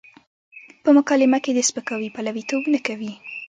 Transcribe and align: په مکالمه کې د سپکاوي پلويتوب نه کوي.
په 0.83 0.89
مکالمه 0.97 1.39
کې 1.43 1.51
د 1.53 1.59
سپکاوي 1.69 2.09
پلويتوب 2.15 2.63
نه 2.73 2.79
کوي. 2.87 3.13